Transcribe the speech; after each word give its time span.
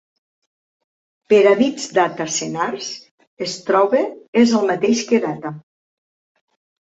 Per 1.33 1.41
a 1.49 1.51
bits 1.59 1.83
Data 1.97 2.25
senars, 2.37 2.87
Strobe 3.55 4.01
és 4.45 4.57
el 4.61 4.67
mateix 4.73 5.03
que 5.11 5.21
Data. 5.27 5.53